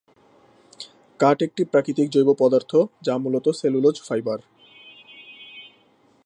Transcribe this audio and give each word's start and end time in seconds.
কাঠ 1.19 1.37
একটি 1.41 1.61
প্রাকৃতিক 1.63 2.07
জৈব 2.09 2.29
পদার্থ 2.39 2.71
যা 3.01 3.15
মূলত 3.17 3.45
সেলুলোজ 3.51 3.95
ফাইবার। 4.07 4.39